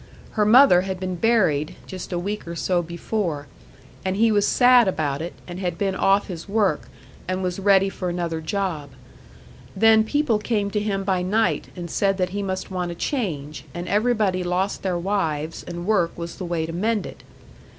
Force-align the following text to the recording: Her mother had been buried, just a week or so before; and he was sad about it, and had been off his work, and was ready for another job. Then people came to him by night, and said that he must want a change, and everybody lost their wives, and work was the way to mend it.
Her 0.31 0.45
mother 0.45 0.81
had 0.81 0.99
been 0.99 1.13
buried, 1.15 1.75
just 1.85 2.11
a 2.11 2.17
week 2.17 2.47
or 2.47 2.55
so 2.55 2.81
before; 2.81 3.45
and 4.03 4.15
he 4.15 4.31
was 4.31 4.47
sad 4.47 4.87
about 4.87 5.21
it, 5.21 5.33
and 5.47 5.59
had 5.59 5.77
been 5.77 5.93
off 5.95 6.25
his 6.25 6.49
work, 6.49 6.89
and 7.27 7.43
was 7.43 7.59
ready 7.59 7.87
for 7.87 8.09
another 8.09 8.41
job. 8.41 8.89
Then 9.75 10.03
people 10.03 10.39
came 10.39 10.71
to 10.71 10.79
him 10.79 11.03
by 11.03 11.21
night, 11.21 11.67
and 11.75 11.87
said 11.87 12.17
that 12.17 12.29
he 12.29 12.41
must 12.41 12.71
want 12.71 12.89
a 12.89 12.95
change, 12.95 13.65
and 13.75 13.87
everybody 13.87 14.43
lost 14.43 14.81
their 14.81 14.97
wives, 14.97 15.61
and 15.61 15.85
work 15.85 16.17
was 16.17 16.37
the 16.37 16.45
way 16.45 16.65
to 16.65 16.73
mend 16.73 17.05
it. 17.05 17.21